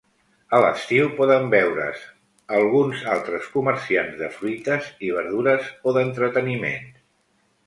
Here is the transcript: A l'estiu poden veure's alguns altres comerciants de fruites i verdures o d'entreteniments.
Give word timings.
A 0.55 0.59
l'estiu 0.61 1.09
poden 1.17 1.43
veure's 1.51 2.01
alguns 2.61 3.03
altres 3.17 3.51
comerciants 3.59 4.17
de 4.23 4.31
fruites 4.39 4.89
i 5.11 5.13
verdures 5.19 5.69
o 5.87 5.95
d'entreteniments. 6.01 6.99